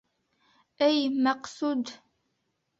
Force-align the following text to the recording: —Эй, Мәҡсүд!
—Эй, 0.87 0.97
Мәҡсүд! 1.29 1.95